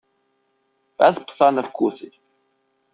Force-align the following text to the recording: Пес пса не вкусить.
Пес 0.97 1.15
пса 1.27 1.47
не 1.57 1.63
вкусить. 1.69 2.19